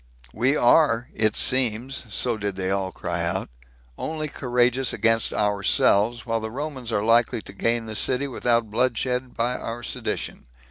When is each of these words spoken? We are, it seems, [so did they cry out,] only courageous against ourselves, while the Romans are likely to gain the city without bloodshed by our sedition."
We 0.33 0.57
are, 0.57 1.09
it 1.13 1.35
seems, 1.35 2.07
[so 2.09 2.35
did 2.35 2.55
they 2.55 2.71
cry 2.95 3.21
out,] 3.23 3.51
only 3.99 4.29
courageous 4.29 4.93
against 4.93 5.31
ourselves, 5.31 6.25
while 6.25 6.39
the 6.39 6.49
Romans 6.49 6.91
are 6.91 7.03
likely 7.03 7.43
to 7.43 7.53
gain 7.53 7.85
the 7.85 7.95
city 7.95 8.27
without 8.27 8.71
bloodshed 8.71 9.35
by 9.35 9.55
our 9.57 9.83
sedition." 9.83 10.47